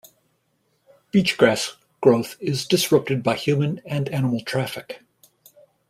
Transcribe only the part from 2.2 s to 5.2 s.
is disrupted by human and animal traffic.